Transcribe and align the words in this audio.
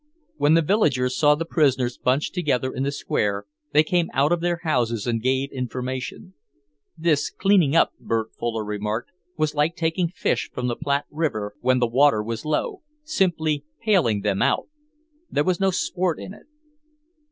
When 0.37 0.55
the 0.55 0.63
villagers 0.63 1.15
saw 1.15 1.35
the 1.35 1.45
prisoners 1.45 1.99
bunched 1.99 2.33
together 2.33 2.73
in 2.73 2.81
the 2.81 2.91
square, 2.91 3.45
they 3.71 3.83
came 3.83 4.09
out 4.15 4.31
of 4.31 4.41
their 4.41 4.61
houses 4.63 5.05
and 5.05 5.21
gave 5.21 5.51
information. 5.51 6.33
This 6.97 7.29
cleaning 7.29 7.75
up, 7.75 7.91
Bert 7.99 8.31
Fuller 8.33 8.65
remarked, 8.65 9.11
was 9.37 9.53
like 9.53 9.75
taking 9.75 10.07
fish 10.07 10.49
from 10.51 10.65
the 10.65 10.75
Platte 10.75 11.05
River 11.11 11.53
when 11.61 11.77
the 11.77 11.85
water 11.85 12.23
was 12.23 12.45
low, 12.45 12.81
simply 13.03 13.63
pailing 13.83 14.21
them 14.21 14.41
out! 14.41 14.67
There 15.29 15.43
was 15.43 15.59
no 15.59 15.69
sport 15.69 16.19
in 16.19 16.33
it. 16.33 16.47